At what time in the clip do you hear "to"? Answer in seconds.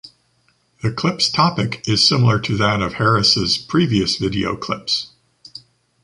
2.39-2.57